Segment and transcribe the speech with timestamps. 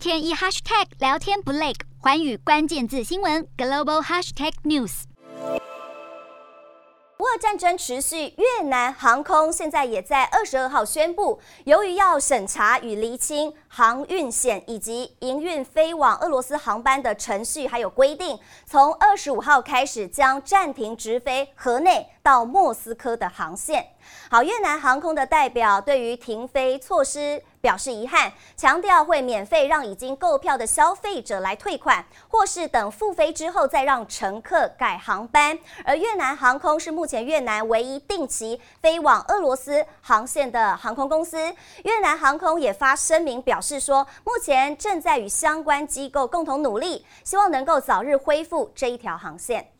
[0.00, 5.02] 天一 hashtag 聊天不累，环宇关键字新闻 global hashtag news。
[7.18, 23.84] 俄乌战争持续，越南航空现在也在二十二号宣布，由于要审查与厘清航运险以及营运飞往俄罗斯航班的程序还有规定，从二十五号开始将暂停直飞河内到莫斯科的航线。
[24.30, 35.58] 好，越南航空的代表对于停飞措施表示遗憾，强调会免费让已经购票的消费者来退款，或是等复飞之后再让乘客改航班。
[35.84, 41.36] 而越南航空是目前越南唯一定期飞往俄罗斯航线的航空公司。
[41.82, 49.72] 越南航空也发声明表示说，目前正在与相关机构共同努力，希望能够早日恢复这一条航线。